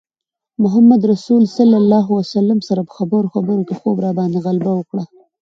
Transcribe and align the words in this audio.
محمدرسول 0.63 1.43
سره 2.67 2.81
په 2.87 2.93
خبرو 2.97 3.31
خبرو 3.33 3.65
کې 3.67 3.73
خوب 3.79 3.95
راباندې 4.05 4.39
غلبه 4.45 4.71
وکړه. 4.75 5.03